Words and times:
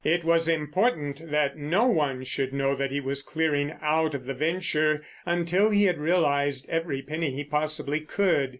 It 0.03 0.23
was 0.23 0.49
important 0.49 1.29
that 1.29 1.57
no 1.59 1.85
one 1.85 2.23
should 2.23 2.53
know 2.53 2.73
that 2.73 2.89
he 2.89 2.99
was 2.99 3.21
clearing 3.21 3.75
out 3.83 4.15
of 4.15 4.25
the 4.25 4.33
venture 4.33 5.03
until 5.27 5.69
he 5.69 5.83
had 5.83 5.99
realised 5.99 6.67
every 6.69 7.03
penny 7.03 7.29
he 7.35 7.43
possibly 7.43 7.99
could. 7.99 8.49